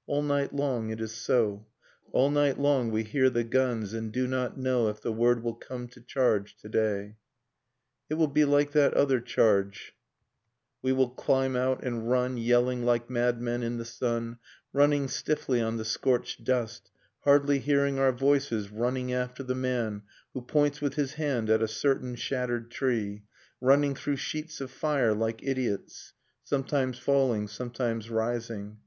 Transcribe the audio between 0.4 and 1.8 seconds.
long it is so,